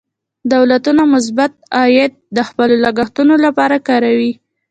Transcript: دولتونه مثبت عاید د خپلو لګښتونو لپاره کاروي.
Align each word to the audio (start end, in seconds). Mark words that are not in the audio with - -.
دولتونه 0.53 1.01
مثبت 1.13 1.51
عاید 1.79 2.11
د 2.35 2.37
خپلو 2.49 2.75
لګښتونو 2.85 3.33
لپاره 3.45 3.75
کاروي. 3.87 4.31